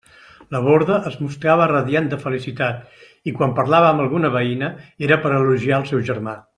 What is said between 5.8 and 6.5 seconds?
el seu germà.